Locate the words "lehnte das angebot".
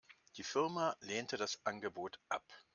1.01-2.19